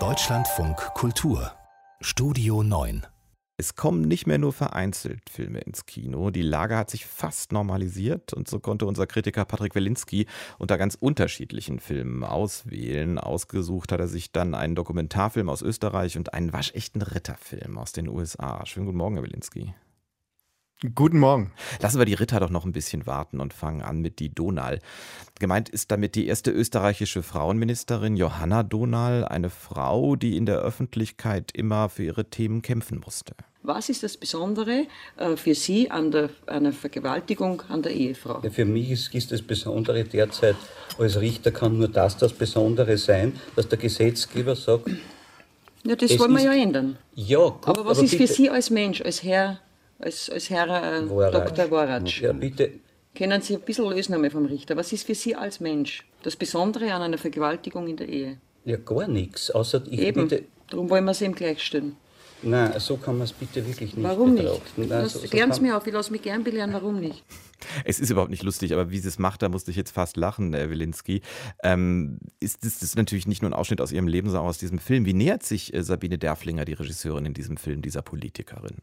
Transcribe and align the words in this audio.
Deutschlandfunk 0.00 0.76
Kultur 0.94 1.52
Studio 2.00 2.64
9 2.64 3.06
es 3.56 3.76
kommen 3.76 4.02
nicht 4.02 4.26
mehr 4.26 4.38
nur 4.38 4.52
vereinzelt 4.52 5.30
Filme 5.30 5.60
ins 5.60 5.86
Kino. 5.86 6.32
Die 6.32 6.42
Lage 6.42 6.76
hat 6.76 6.90
sich 6.90 7.06
fast 7.06 7.52
normalisiert 7.52 8.34
und 8.34 8.48
so 8.48 8.58
konnte 8.58 8.84
unser 8.86 9.06
Kritiker 9.06 9.44
Patrick 9.44 9.76
Welinski 9.76 10.26
unter 10.58 10.76
ganz 10.76 10.96
unterschiedlichen 10.96 11.78
Filmen 11.78 12.24
auswählen. 12.24 13.20
Ausgesucht 13.20 13.92
hat 13.92 14.00
er 14.00 14.08
sich 14.08 14.32
dann 14.32 14.56
einen 14.56 14.74
Dokumentarfilm 14.74 15.48
aus 15.48 15.62
Österreich 15.62 16.16
und 16.16 16.34
einen 16.34 16.52
waschechten 16.52 17.00
Ritterfilm 17.00 17.78
aus 17.78 17.92
den 17.92 18.08
USA. 18.08 18.66
Schönen 18.66 18.86
guten 18.86 18.98
Morgen, 18.98 19.14
Herr 19.14 19.22
Welinski. 19.22 19.72
Guten 20.94 21.18
Morgen. 21.18 21.50
Lassen 21.80 21.98
wir 21.98 22.04
die 22.04 22.14
Ritter 22.14 22.40
doch 22.40 22.50
noch 22.50 22.66
ein 22.66 22.72
bisschen 22.72 23.06
warten 23.06 23.40
und 23.40 23.54
fangen 23.54 23.80
an 23.80 24.00
mit 24.00 24.18
die 24.18 24.34
Donal. 24.34 24.80
Gemeint 25.38 25.70
ist 25.70 25.90
damit 25.90 26.14
die 26.14 26.26
erste 26.26 26.50
österreichische 26.50 27.22
Frauenministerin 27.22 28.16
Johanna 28.16 28.62
Donal, 28.64 29.24
eine 29.24 29.48
Frau, 29.48 30.14
die 30.16 30.36
in 30.36 30.44
der 30.44 30.58
Öffentlichkeit 30.58 31.52
immer 31.54 31.88
für 31.88 32.02
ihre 32.02 32.28
Themen 32.28 32.60
kämpfen 32.60 33.00
musste. 33.02 33.34
Was 33.62 33.88
ist 33.88 34.02
das 34.02 34.18
Besondere 34.18 34.86
äh, 35.16 35.36
für 35.36 35.54
Sie 35.54 35.90
an 35.90 36.10
der, 36.10 36.28
einer 36.46 36.72
Vergewaltigung 36.72 37.62
an 37.70 37.80
der 37.80 37.92
Ehefrau? 37.92 38.42
Für 38.50 38.66
mich 38.66 38.90
ist, 38.90 39.14
ist 39.14 39.32
das 39.32 39.40
Besondere 39.40 40.04
derzeit 40.04 40.56
als 40.98 41.18
Richter 41.18 41.50
kann 41.50 41.78
nur 41.78 41.88
das 41.88 42.18
das 42.18 42.34
Besondere 42.34 42.98
sein, 42.98 43.32
dass 43.56 43.68
der 43.68 43.78
Gesetzgeber 43.78 44.54
sagt. 44.54 44.90
Ja, 45.82 45.96
das 45.96 46.18
wollen 46.18 46.36
wir 46.36 46.44
ja 46.44 46.52
ändern. 46.52 46.98
Ja, 47.14 47.48
gut, 47.48 47.68
aber 47.68 47.86
was 47.86 47.98
aber 47.98 48.04
ist 48.04 48.16
für 48.16 48.26
Sie 48.26 48.50
als 48.50 48.68
Mensch, 48.68 49.00
als 49.00 49.22
Herr 49.22 49.60
als, 50.04 50.30
als 50.30 50.50
Herr 50.50 50.68
äh, 50.68 51.06
Dr. 51.06 51.70
Woratsch. 51.70 52.20
Ja, 52.20 52.32
bitte. 52.32 52.72
Können 53.16 53.40
Sie 53.40 53.54
ein 53.54 53.60
bisschen 53.60 53.88
lösen 53.88 54.14
einmal 54.14 54.30
vom 54.30 54.46
Richter? 54.46 54.76
Was 54.76 54.92
ist 54.92 55.06
für 55.06 55.14
Sie 55.14 55.34
als 55.34 55.60
Mensch 55.60 56.04
das 56.22 56.36
Besondere 56.36 56.92
an 56.92 57.02
einer 57.02 57.18
Vergewaltigung 57.18 57.86
in 57.86 57.96
der 57.96 58.08
Ehe? 58.08 58.38
Ja, 58.64 58.76
gar 58.76 59.06
nichts. 59.08 59.50
Außer 59.50 59.82
ich 59.88 60.00
Eben, 60.00 60.28
bitte. 60.28 60.44
darum 60.68 60.90
wollen 60.90 61.04
wir 61.04 61.14
sie 61.14 61.26
ihm 61.26 61.34
gleichstellen. 61.34 61.96
Nein, 62.42 62.72
so 62.78 62.96
kann 62.96 63.16
man 63.16 63.24
es 63.24 63.32
bitte 63.32 63.66
wirklich 63.66 63.96
nicht 63.96 64.06
Warum 64.06 64.34
betrachten. 64.34 64.80
nicht? 64.80 64.90
Nein, 64.90 65.08
so, 65.08 65.18
so 65.18 65.28
Klären 65.28 65.52
Sie 65.52 65.62
mir 65.62 65.76
auf, 65.76 65.86
ich 65.86 65.92
lasse 65.94 66.12
mich 66.12 66.20
gern 66.22 66.44
belehren, 66.44 66.72
warum 66.72 67.00
nicht? 67.00 67.24
Es 67.86 67.98
ist 67.98 68.10
überhaupt 68.10 68.30
nicht 68.30 68.42
lustig, 68.42 68.74
aber 68.74 68.90
wie 68.90 68.98
sie 68.98 69.08
es 69.08 69.18
macht, 69.18 69.40
da 69.40 69.48
musste 69.48 69.70
ich 69.70 69.76
jetzt 69.78 69.92
fast 69.92 70.18
lachen, 70.18 70.52
Herr 70.52 70.68
Wilinski. 70.68 71.22
Ähm, 71.62 72.18
ist 72.38 72.62
das 72.62 72.82
ist 72.82 72.96
natürlich 72.96 73.26
nicht 73.26 73.40
nur 73.40 73.50
ein 73.50 73.54
Ausschnitt 73.54 73.80
aus 73.80 73.90
ihrem 73.90 74.06
Leben, 74.06 74.28
sondern 74.28 74.44
auch 74.44 74.50
aus 74.50 74.58
diesem 74.58 74.78
Film. 74.78 75.06
Wie 75.06 75.14
nähert 75.14 75.42
sich 75.42 75.72
äh, 75.72 75.82
Sabine 75.82 76.18
Derflinger, 76.18 76.66
die 76.66 76.74
Regisseurin 76.74 77.24
in 77.24 77.32
diesem 77.32 77.56
Film, 77.56 77.80
dieser 77.80 78.02
Politikerin? 78.02 78.82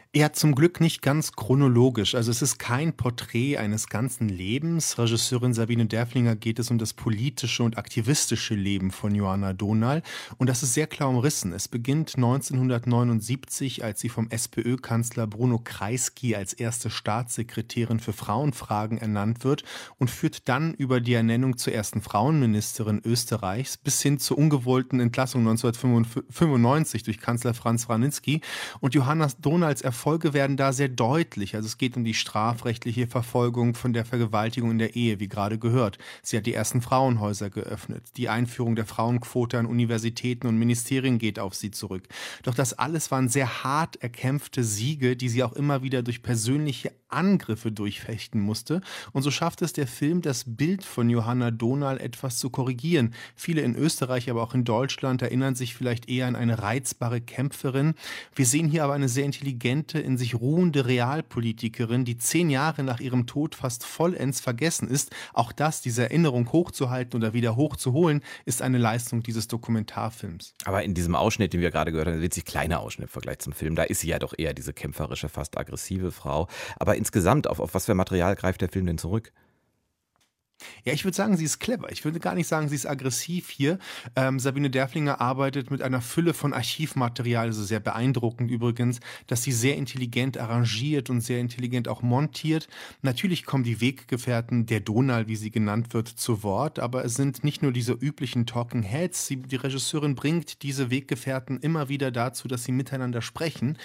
Ja, 0.13 0.33
zum 0.33 0.55
Glück 0.55 0.81
nicht 0.81 1.01
ganz 1.01 1.31
chronologisch. 1.37 2.15
Also 2.15 2.31
es 2.31 2.41
ist 2.41 2.59
kein 2.59 2.91
Porträt 2.91 3.55
eines 3.55 3.87
ganzen 3.87 4.27
Lebens. 4.27 4.97
Regisseurin 4.97 5.53
Sabine 5.53 5.85
Derflinger 5.85 6.35
geht 6.35 6.59
es 6.59 6.69
um 6.69 6.77
das 6.77 6.93
politische 6.93 7.63
und 7.63 7.77
aktivistische 7.77 8.53
Leben 8.53 8.91
von 8.91 9.15
Johanna 9.15 9.53
Donal. 9.53 10.03
Und 10.37 10.49
das 10.49 10.63
ist 10.63 10.73
sehr 10.73 10.87
klar 10.87 11.07
umrissen. 11.07 11.53
Es 11.53 11.69
beginnt 11.69 12.17
1979, 12.17 13.85
als 13.85 14.01
sie 14.01 14.09
vom 14.09 14.29
SPÖ-Kanzler 14.29 15.27
Bruno 15.27 15.59
Kreisky 15.59 16.35
als 16.35 16.51
erste 16.51 16.89
Staatssekretärin 16.89 18.01
für 18.01 18.11
Frauenfragen 18.11 18.97
ernannt 18.97 19.45
wird 19.45 19.63
und 19.97 20.11
führt 20.11 20.49
dann 20.49 20.73
über 20.73 20.99
die 20.99 21.13
Ernennung 21.13 21.55
zur 21.55 21.71
ersten 21.71 22.01
Frauenministerin 22.01 23.01
Österreichs 23.05 23.77
bis 23.77 24.01
hin 24.01 24.19
zur 24.19 24.37
ungewollten 24.37 24.99
Entlassung 24.99 25.47
1995 25.47 27.03
durch 27.03 27.21
Kanzler 27.21 27.53
Franz 27.53 27.87
Wranitzky. 27.87 28.41
Und 28.81 28.93
Johanna 28.93 29.29
Donals 29.39 29.81
Erfolg 29.81 30.00
Erfolge 30.01 30.33
werden 30.33 30.57
da 30.57 30.73
sehr 30.73 30.89
deutlich. 30.89 31.53
Also 31.53 31.67
es 31.67 31.77
geht 31.77 31.95
um 31.95 32.03
die 32.03 32.15
strafrechtliche 32.15 33.05
Verfolgung 33.05 33.75
von 33.75 33.93
der 33.93 34.03
Vergewaltigung 34.03 34.71
in 34.71 34.79
der 34.79 34.95
Ehe, 34.95 35.19
wie 35.19 35.27
gerade 35.27 35.59
gehört. 35.59 35.99
Sie 36.23 36.35
hat 36.37 36.47
die 36.47 36.55
ersten 36.55 36.81
Frauenhäuser 36.81 37.51
geöffnet. 37.51 38.01
Die 38.17 38.27
Einführung 38.27 38.75
der 38.75 38.87
Frauenquote 38.87 39.59
an 39.59 39.67
Universitäten 39.67 40.47
und 40.47 40.57
Ministerien 40.57 41.19
geht 41.19 41.37
auf 41.37 41.53
sie 41.53 41.69
zurück. 41.69 42.07
Doch 42.41 42.55
das 42.55 42.73
alles 42.73 43.11
waren 43.11 43.29
sehr 43.29 43.63
hart 43.63 43.97
erkämpfte 43.97 44.63
Siege, 44.63 45.15
die 45.15 45.29
sie 45.29 45.43
auch 45.43 45.53
immer 45.53 45.83
wieder 45.83 46.01
durch 46.01 46.23
persönliche 46.23 46.91
Angriffe 47.11 47.71
durchfechten 47.71 48.39
musste. 48.41 48.81
Und 49.11 49.23
so 49.23 49.31
schafft 49.31 49.61
es 49.61 49.73
der 49.73 49.87
Film, 49.87 50.21
das 50.21 50.43
Bild 50.47 50.83
von 50.83 51.09
Johanna 51.09 51.51
Donal 51.51 51.99
etwas 51.99 52.39
zu 52.39 52.49
korrigieren. 52.49 53.13
Viele 53.35 53.61
in 53.61 53.75
Österreich, 53.75 54.29
aber 54.29 54.41
auch 54.43 54.53
in 54.53 54.63
Deutschland 54.63 55.21
erinnern 55.21 55.55
sich 55.55 55.75
vielleicht 55.75 56.09
eher 56.09 56.27
an 56.27 56.35
eine 56.35 56.61
reizbare 56.61 57.21
Kämpferin. 57.21 57.95
Wir 58.35 58.45
sehen 58.45 58.67
hier 58.67 58.83
aber 58.83 58.93
eine 58.93 59.09
sehr 59.09 59.25
intelligente 59.25 59.99
in 59.99 60.17
sich 60.17 60.35
ruhende 60.35 60.85
Realpolitikerin, 60.85 62.05
die 62.05 62.17
zehn 62.17 62.49
Jahre 62.49 62.83
nach 62.83 62.99
ihrem 62.99 63.27
Tod 63.27 63.55
fast 63.55 63.83
vollends 63.83 64.39
vergessen 64.39 64.87
ist. 64.87 65.11
Auch 65.33 65.51
das, 65.51 65.81
diese 65.81 66.03
Erinnerung 66.03 66.51
hochzuhalten 66.51 67.19
oder 67.19 67.33
wieder 67.33 67.55
hochzuholen, 67.55 68.21
ist 68.45 68.61
eine 68.61 68.77
Leistung 68.77 69.23
dieses 69.23 69.47
Dokumentarfilms. 69.47 70.53
Aber 70.65 70.83
in 70.83 70.93
diesem 70.93 71.15
Ausschnitt, 71.15 71.53
den 71.53 71.61
wir 71.61 71.71
gerade 71.71 71.91
gehört 71.91 72.07
haben, 72.07 72.15
ein 72.15 72.21
winzig 72.21 72.45
kleiner 72.45 72.79
Ausschnitt 72.79 73.07
im 73.07 73.11
Vergleich 73.11 73.39
zum 73.39 73.53
Film, 73.53 73.75
da 73.75 73.83
ist 73.83 74.01
sie 74.01 74.09
ja 74.09 74.19
doch 74.19 74.33
eher 74.37 74.53
diese 74.53 74.73
kämpferische, 74.73 75.29
fast 75.29 75.57
aggressive 75.57 76.11
Frau. 76.11 76.47
Aber 76.77 76.95
insgesamt, 77.01 77.47
auf, 77.47 77.59
auf 77.59 77.73
was 77.73 77.85
für 77.85 77.95
Material 77.95 78.35
greift 78.35 78.61
der 78.61 78.69
Film 78.69 78.85
denn 78.85 78.99
zurück? 78.99 79.33
Ja, 80.85 80.93
ich 80.93 81.03
würde 81.03 81.15
sagen, 81.15 81.35
sie 81.35 81.45
ist 81.45 81.59
clever. 81.59 81.91
Ich 81.91 82.05
würde 82.05 82.19
gar 82.19 82.35
nicht 82.35 82.47
sagen, 82.47 82.69
sie 82.69 82.75
ist 82.75 82.85
aggressiv 82.85 83.49
hier. 83.49 83.79
Ähm, 84.15 84.39
Sabine 84.39 84.69
Derflinger 84.69 85.19
arbeitet 85.19 85.71
mit 85.71 85.81
einer 85.81 86.01
Fülle 86.01 86.35
von 86.35 86.53
Archivmaterial, 86.53 87.47
also 87.47 87.63
sehr 87.63 87.79
beeindruckend 87.79 88.51
übrigens, 88.51 88.99
dass 89.25 89.41
sie 89.41 89.51
sehr 89.51 89.75
intelligent 89.77 90.37
arrangiert 90.37 91.09
und 91.09 91.21
sehr 91.21 91.39
intelligent 91.39 91.87
auch 91.87 92.03
montiert. 92.03 92.67
Natürlich 93.01 93.45
kommen 93.45 93.63
die 93.63 93.81
Weggefährten 93.81 94.67
der 94.67 94.81
Donal, 94.81 95.27
wie 95.27 95.35
sie 95.35 95.49
genannt 95.49 95.95
wird, 95.95 96.07
zu 96.07 96.43
Wort, 96.43 96.77
aber 96.77 97.03
es 97.05 97.15
sind 97.15 97.43
nicht 97.43 97.63
nur 97.63 97.71
diese 97.71 97.93
üblichen 97.93 98.45
Talking 98.45 98.83
Heads. 98.83 99.25
Sie, 99.25 99.37
die 99.37 99.55
Regisseurin 99.55 100.13
bringt 100.13 100.61
diese 100.61 100.91
Weggefährten 100.91 101.59
immer 101.59 101.89
wieder 101.89 102.11
dazu, 102.11 102.47
dass 102.47 102.63
sie 102.63 102.71
miteinander 102.71 103.23
sprechen. 103.23 103.77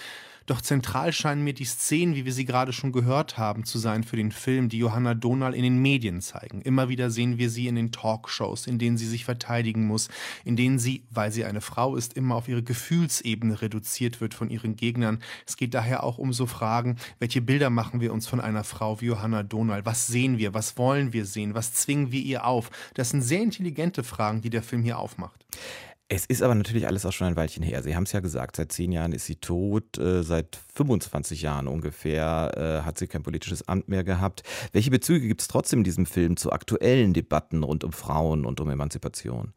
Doch 0.46 0.60
zentral 0.60 1.12
scheinen 1.12 1.42
mir 1.42 1.54
die 1.54 1.64
Szenen, 1.64 2.14
wie 2.14 2.24
wir 2.24 2.32
sie 2.32 2.44
gerade 2.44 2.72
schon 2.72 2.92
gehört 2.92 3.36
haben, 3.36 3.64
zu 3.64 3.78
sein 3.78 4.04
für 4.04 4.16
den 4.16 4.30
Film, 4.30 4.68
die 4.68 4.78
Johanna 4.78 5.14
Donal 5.14 5.54
in 5.54 5.64
den 5.64 5.78
Medien 5.78 6.20
zeigen. 6.20 6.62
Immer 6.62 6.88
wieder 6.88 7.10
sehen 7.10 7.36
wir 7.36 7.50
sie 7.50 7.66
in 7.66 7.74
den 7.74 7.90
Talkshows, 7.90 8.68
in 8.68 8.78
denen 8.78 8.96
sie 8.96 9.08
sich 9.08 9.24
verteidigen 9.24 9.86
muss, 9.86 10.08
in 10.44 10.54
denen 10.54 10.78
sie, 10.78 11.02
weil 11.10 11.32
sie 11.32 11.44
eine 11.44 11.60
Frau 11.60 11.96
ist, 11.96 12.14
immer 12.14 12.36
auf 12.36 12.46
ihre 12.46 12.62
Gefühlsebene 12.62 13.60
reduziert 13.60 14.20
wird 14.20 14.34
von 14.34 14.48
ihren 14.48 14.76
Gegnern. 14.76 15.18
Es 15.46 15.56
geht 15.56 15.74
daher 15.74 16.04
auch 16.04 16.18
um 16.18 16.32
so 16.32 16.46
Fragen, 16.46 16.96
welche 17.18 17.42
Bilder 17.42 17.68
machen 17.68 18.00
wir 18.00 18.12
uns 18.12 18.28
von 18.28 18.40
einer 18.40 18.62
Frau 18.62 19.00
wie 19.00 19.06
Johanna 19.06 19.42
Donal? 19.42 19.84
Was 19.84 20.06
sehen 20.06 20.38
wir? 20.38 20.54
Was 20.54 20.78
wollen 20.78 21.12
wir 21.12 21.26
sehen? 21.26 21.54
Was 21.54 21.74
zwingen 21.74 22.12
wir 22.12 22.22
ihr 22.22 22.46
auf? 22.46 22.70
Das 22.94 23.10
sind 23.10 23.22
sehr 23.22 23.42
intelligente 23.42 24.04
Fragen, 24.04 24.42
die 24.42 24.50
der 24.50 24.62
Film 24.62 24.84
hier 24.84 24.98
aufmacht. 24.98 25.44
Es 26.08 26.24
ist 26.24 26.40
aber 26.40 26.54
natürlich 26.54 26.86
alles 26.86 27.04
auch 27.04 27.12
schon 27.12 27.26
ein 27.26 27.34
Weilchen 27.34 27.64
her. 27.64 27.82
Sie 27.82 27.96
haben 27.96 28.04
es 28.04 28.12
ja 28.12 28.20
gesagt, 28.20 28.54
seit 28.56 28.70
zehn 28.70 28.92
Jahren 28.92 29.10
ist 29.10 29.26
sie 29.26 29.36
tot, 29.36 29.98
äh, 29.98 30.22
seit 30.22 30.60
25 30.74 31.42
Jahren 31.42 31.66
ungefähr 31.66 32.52
äh, 32.56 32.86
hat 32.86 32.96
sie 32.96 33.08
kein 33.08 33.24
politisches 33.24 33.66
Amt 33.66 33.88
mehr 33.88 34.04
gehabt. 34.04 34.44
Welche 34.70 34.92
Bezüge 34.92 35.26
gibt 35.26 35.40
es 35.40 35.48
trotzdem 35.48 35.80
in 35.80 35.84
diesem 35.84 36.06
Film 36.06 36.36
zu 36.36 36.52
aktuellen 36.52 37.12
Debatten 37.12 37.64
rund 37.64 37.82
um 37.82 37.90
Frauen 37.90 38.46
und 38.46 38.60
um 38.60 38.70
Emanzipation? 38.70 39.52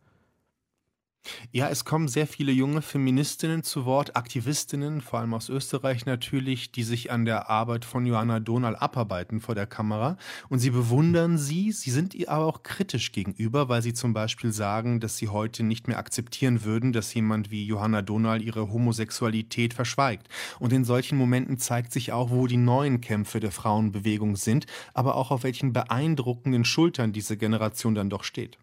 Ja, 1.51 1.69
es 1.69 1.83
kommen 1.83 2.07
sehr 2.07 2.27
viele 2.27 2.51
junge 2.51 2.81
Feministinnen 2.81 3.63
zu 3.63 3.85
Wort, 3.85 4.15
Aktivistinnen, 4.15 5.01
vor 5.01 5.19
allem 5.19 5.33
aus 5.33 5.49
Österreich 5.49 6.05
natürlich, 6.05 6.71
die 6.71 6.83
sich 6.83 7.11
an 7.11 7.25
der 7.25 7.49
Arbeit 7.49 7.85
von 7.85 8.05
Johanna 8.05 8.39
Donal 8.39 8.75
abarbeiten 8.75 9.39
vor 9.39 9.55
der 9.55 9.67
Kamera. 9.67 10.17
Und 10.49 10.59
sie 10.59 10.69
bewundern 10.69 11.37
sie, 11.37 11.71
sie 11.71 11.91
sind 11.91 12.15
ihr 12.15 12.29
aber 12.29 12.45
auch 12.45 12.63
kritisch 12.63 13.11
gegenüber, 13.11 13.67
weil 13.67 13.81
sie 13.81 13.93
zum 13.93 14.13
Beispiel 14.13 14.51
sagen, 14.51 14.99
dass 14.99 15.17
sie 15.17 15.27
heute 15.27 15.63
nicht 15.63 15.87
mehr 15.87 15.99
akzeptieren 15.99 16.63
würden, 16.63 16.93
dass 16.93 17.13
jemand 17.13 17.51
wie 17.51 17.65
Johanna 17.65 18.01
Donal 18.01 18.41
ihre 18.41 18.71
Homosexualität 18.71 19.73
verschweigt. 19.73 20.29
Und 20.59 20.71
in 20.71 20.85
solchen 20.85 21.17
Momenten 21.17 21.57
zeigt 21.57 21.91
sich 21.91 22.11
auch, 22.11 22.29
wo 22.29 22.47
die 22.47 22.57
neuen 22.57 23.01
Kämpfe 23.01 23.39
der 23.39 23.51
Frauenbewegung 23.51 24.35
sind, 24.35 24.67
aber 24.93 25.15
auch 25.15 25.31
auf 25.31 25.43
welchen 25.43 25.73
beeindruckenden 25.73 26.63
Schultern 26.63 27.11
diese 27.11 27.37
Generation 27.37 27.95
dann 27.95 28.09
doch 28.09 28.23
steht. 28.23 28.57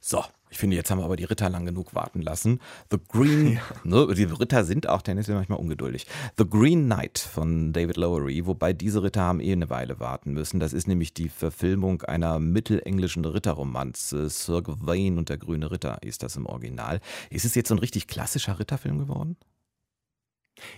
So, 0.00 0.24
ich 0.50 0.58
finde, 0.58 0.76
jetzt 0.76 0.90
haben 0.90 0.98
wir 0.98 1.04
aber 1.04 1.16
die 1.16 1.24
Ritter 1.24 1.48
lang 1.48 1.64
genug 1.64 1.94
warten 1.94 2.22
lassen. 2.22 2.60
The 2.90 2.98
Green, 3.08 3.54
ja. 3.54 3.60
ne, 3.84 4.14
die 4.14 4.24
Ritter 4.24 4.64
sind 4.64 4.88
auch 4.88 5.02
tendenziell 5.02 5.36
manchmal 5.36 5.60
ungeduldig. 5.60 6.06
The 6.36 6.44
Green 6.48 6.86
Knight 6.86 7.18
von 7.18 7.72
David 7.72 7.96
Lowery, 7.96 8.46
wobei 8.46 8.72
diese 8.72 9.02
Ritter 9.02 9.22
haben 9.22 9.40
eh 9.40 9.52
eine 9.52 9.70
Weile 9.70 10.00
warten 10.00 10.32
müssen. 10.32 10.58
Das 10.58 10.72
ist 10.72 10.88
nämlich 10.88 11.14
die 11.14 11.28
Verfilmung 11.28 12.02
einer 12.02 12.40
mittelenglischen 12.40 13.24
Ritterromanze. 13.24 14.28
Sir 14.28 14.62
Gawain 14.62 15.18
und 15.18 15.28
der 15.28 15.38
grüne 15.38 15.70
Ritter 15.70 15.98
ist 16.02 16.22
das 16.24 16.36
im 16.36 16.46
Original. 16.46 17.00
Ist 17.30 17.44
es 17.44 17.54
jetzt 17.54 17.68
so 17.68 17.74
ein 17.76 17.78
richtig 17.78 18.08
klassischer 18.08 18.58
Ritterfilm 18.58 18.98
geworden? 18.98 19.36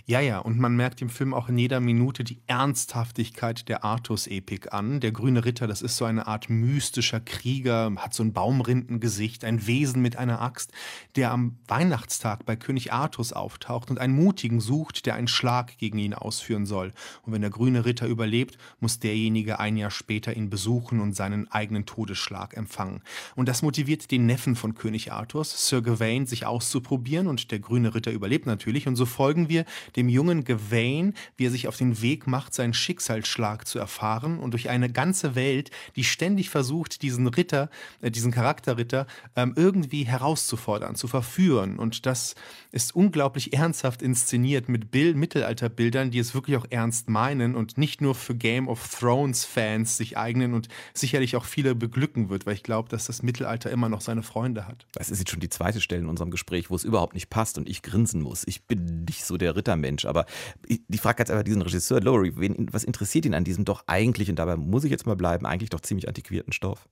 Ja, 0.07 0.21
ja, 0.21 0.39
und 0.39 0.59
man 0.59 0.77
merkt 0.77 1.03
im 1.03 1.09
Film 1.09 1.35
auch 1.35 1.49
in 1.49 1.59
jeder 1.59 1.81
Minute 1.81 2.25
die 2.25 2.41
Ernsthaftigkeit 2.47 3.69
der 3.69 3.85
Artus-Epik 3.85 4.73
an. 4.73 5.01
Der 5.01 5.13
grüne 5.13 5.45
Ritter, 5.45 5.67
das 5.67 5.83
ist 5.83 5.97
so 5.97 6.05
eine 6.05 6.27
Art 6.27 6.51
mystischer 6.51 7.21
Krieger, 7.21 7.93
hat 7.97 8.15
so 8.15 8.23
ein 8.23 8.33
Baumrindengesicht, 8.33 9.45
ein 9.45 9.67
Wesen 9.67 10.03
mit 10.03 10.17
einer 10.17 10.41
Axt, 10.41 10.73
der 11.17 11.31
am 11.31 11.59
Weihnachtstag 11.67 12.45
bei 12.45 12.57
König 12.57 12.93
Artus 12.93 13.33
auftaucht 13.33 13.91
und 13.91 13.99
einen 13.99 14.15
Mutigen 14.15 14.61
sucht, 14.61 15.07
der 15.07 15.15
einen 15.15 15.29
Schlag 15.29 15.79
gegen 15.79 15.99
ihn 15.99 16.15
ausführen 16.15 16.67
soll. 16.67 16.93
Und 17.23 17.33
wenn 17.33 17.41
der 17.43 17.51
grüne 17.51 17.85
Ritter 17.85 18.07
überlebt, 18.07 18.59
muss 18.81 18.99
derjenige 18.99 19.59
ein 19.59 19.77
Jahr 19.77 19.91
später 19.91 20.37
ihn 20.37 20.51
besuchen 20.51 21.01
und 21.01 21.15
seinen 21.15 21.51
eigenen 21.51 21.87
Todesschlag 21.87 22.57
empfangen. 22.57 23.03
Und 23.37 23.49
das 23.49 23.63
motiviert 23.63 24.11
den 24.11 24.27
Neffen 24.27 24.57
von 24.57 24.75
König 24.75 25.13
Artus, 25.13 25.69
Sir 25.69 25.83
Gawain, 25.83 26.27
sich 26.27 26.47
auszuprobieren 26.47 27.27
und 27.27 27.51
der 27.51 27.59
grüne 27.59 27.95
Ritter 27.95 28.13
überlebt 28.13 28.47
natürlich 28.47 28.87
und 28.89 28.97
so 28.97 29.07
folgen 29.07 29.49
wir 29.49 29.65
dem 29.97 30.09
jungen 30.09 30.45
Gawain, 30.45 31.15
wie 31.37 31.47
er 31.47 31.51
sich 31.51 31.69
auf 31.69 31.77
den 31.77 32.03
Weg 32.03 32.27
macht, 32.27 32.55
seinen 32.55 32.75
Schicksalsschlag 32.75 33.67
zu 33.67 33.79
erfahren 33.79 34.39
und 34.39 34.53
durch 34.53 34.69
eine 34.69 34.91
ganze 34.91 35.35
Welt, 35.35 35.71
die 35.97 36.05
ständig 36.05 36.51
versucht, 36.51 37.03
diesen 37.03 37.27
Ritter, 37.27 37.71
äh, 38.01 38.11
diesen 38.11 38.33
Charakterritter 38.33 39.07
ähm, 39.37 39.55
irgendwie 39.57 40.05
herauszufordern, 40.05 40.95
zu 40.95 41.09
verführen. 41.09 41.79
Und 41.79 42.07
das 42.07 42.35
ist 42.71 42.95
unglaublich 42.95 43.53
ernsthaft 43.53 44.03
inszeniert 44.03 44.69
mit 44.69 44.91
Bild 44.91 45.17
Mittelalterbildern, 45.17 46.11
die 46.11 46.19
es 46.19 46.35
wirklich 46.35 46.57
auch 46.57 46.67
ernst 46.71 47.09
meinen 47.09 47.55
und 47.55 47.79
nicht 47.79 48.01
nur 48.01 48.15
für 48.15 48.35
Game 48.35 48.69
of 48.69 48.89
Thrones 48.89 49.45
Fans 49.45 49.97
sich 49.97 50.17
eignen 50.17 50.55
und 50.55 50.69
sicherlich 50.95 51.37
auch 51.37 51.45
viele 51.45 51.75
beglücken 51.75 52.29
wird, 52.29 52.47
weil 52.47 52.55
ich 52.55 52.63
glaube, 52.63 52.89
dass 52.89 53.07
das 53.07 53.23
Mittelalter 53.23 53.71
immer 53.71 53.89
noch 53.89 54.01
seine 54.01 54.23
Freunde 54.23 54.67
hat. 54.67 54.87
Das 54.95 55.11
ist 55.11 55.19
jetzt 55.19 55.31
schon 55.31 55.41
die 55.41 55.49
zweite 55.49 55.81
Stelle 55.81 56.03
in 56.03 56.09
unserem 56.09 56.31
Gespräch, 56.31 56.71
wo 56.71 56.75
es 56.75 56.85
überhaupt 56.85 57.15
nicht 57.15 57.31
passt 57.31 57.59
und 57.59 57.69
ich 57.69 57.83
grinsen 57.83 58.21
muss. 58.21 58.45
Ich 58.47 58.65
bin 58.65 59.05
nicht 59.05 59.25
so 59.25 59.37
der 59.37 59.57
Rittermensch, 59.63 60.05
aber 60.05 60.27
ich, 60.67 60.81
die 60.89 60.99
frage 60.99 61.21
jetzt 61.21 61.31
einfach 61.31 61.45
diesen 61.45 61.63
Regisseur 61.63 62.01
Lowry, 62.01 62.37
wen, 62.37 62.69
was 62.73 62.85
interessiert 62.85 63.25
ihn 63.25 63.35
an 63.35 63.45
diesem 63.45 63.65
doch 63.65 63.85
eigentlich, 63.87 64.29
und 64.29 64.37
dabei 64.37 64.57
muss 64.57 64.85
ich 64.85 64.91
jetzt 64.91 65.07
mal 65.07 65.17
bleiben, 65.17 65.47
eigentlich 65.47 65.71
doch 65.71 65.81
ziemlich 65.81 66.09
antiquierten 66.09 66.53
Stoff? 66.53 66.89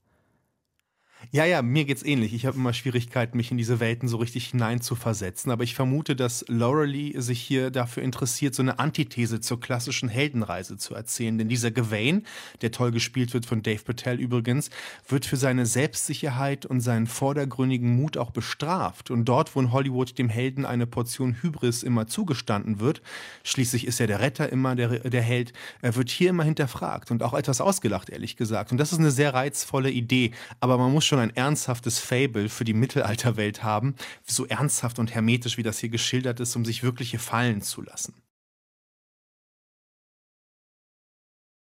Ja, 1.29 1.45
ja, 1.45 1.61
mir 1.61 1.85
geht's 1.85 2.03
ähnlich. 2.03 2.33
Ich 2.33 2.45
habe 2.45 2.57
immer 2.57 2.73
Schwierigkeiten, 2.73 3.37
mich 3.37 3.51
in 3.51 3.57
diese 3.57 3.79
Welten 3.79 4.07
so 4.09 4.17
richtig 4.17 4.47
hineinzuversetzen. 4.47 5.51
Aber 5.51 5.63
ich 5.63 5.75
vermute, 5.75 6.15
dass 6.15 6.43
Laurelie 6.47 7.21
sich 7.21 7.39
hier 7.39 7.69
dafür 7.69 8.03
interessiert, 8.03 8.55
so 8.55 8.63
eine 8.63 8.79
Antithese 8.79 9.39
zur 9.39 9.59
klassischen 9.59 10.09
Heldenreise 10.09 10.77
zu 10.77 10.95
erzählen. 10.95 11.37
Denn 11.37 11.47
dieser 11.47 11.71
Gawain, 11.71 12.25
der 12.61 12.71
toll 12.71 12.91
gespielt 12.91 13.33
wird 13.33 13.45
von 13.45 13.61
Dave 13.61 13.83
Patel 13.83 14.19
übrigens, 14.19 14.71
wird 15.07 15.25
für 15.25 15.37
seine 15.37 15.65
Selbstsicherheit 15.65 16.65
und 16.65 16.81
seinen 16.81 17.07
vordergründigen 17.07 17.95
Mut 17.95 18.17
auch 18.17 18.31
bestraft. 18.31 19.11
Und 19.11 19.25
dort, 19.25 19.55
wo 19.55 19.61
in 19.61 19.71
Hollywood 19.71 20.17
dem 20.17 20.27
Helden 20.27 20.65
eine 20.65 20.87
Portion 20.87 21.37
Hybris 21.41 21.83
immer 21.83 22.07
zugestanden 22.07 22.79
wird, 22.79 23.01
schließlich 23.43 23.85
ist 23.85 23.99
er 23.99 24.07
der 24.07 24.21
Retter 24.21 24.51
immer 24.51 24.75
der, 24.75 24.99
der 24.99 25.21
Held, 25.21 25.53
er 25.81 25.95
wird 25.95 26.09
hier 26.09 26.31
immer 26.31 26.43
hinterfragt 26.43 27.11
und 27.11 27.21
auch 27.21 27.33
etwas 27.33 27.61
ausgelacht, 27.61 28.09
ehrlich 28.09 28.37
gesagt. 28.37 28.71
Und 28.71 28.79
das 28.79 28.91
ist 28.91 28.99
eine 28.99 29.11
sehr 29.11 29.33
reizvolle 29.33 29.91
Idee. 29.91 30.31
Aber 30.59 30.77
man 30.77 30.91
muss 30.91 31.10
schon 31.11 31.19
ein 31.19 31.35
ernsthaftes 31.35 31.99
Fable 31.99 32.47
für 32.47 32.63
die 32.63 32.73
Mittelalterwelt 32.73 33.63
haben, 33.63 33.95
so 34.23 34.45
ernsthaft 34.45 34.97
und 34.97 35.13
hermetisch, 35.13 35.57
wie 35.57 35.63
das 35.63 35.77
hier 35.77 35.89
geschildert 35.89 36.39
ist, 36.39 36.55
um 36.55 36.63
sich 36.63 36.83
wirkliche 36.83 37.19
fallen 37.19 37.61
zu 37.61 37.81
lassen. 37.81 38.13